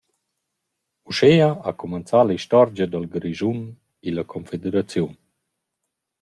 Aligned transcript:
Uschea 1.09 1.49
ha 1.63 1.71
cumanzà 1.79 2.19
l’istorgia 2.25 2.87
dal 2.91 3.07
Grischun 3.13 3.61
illa 4.07 4.23
confederaziun. 4.33 5.13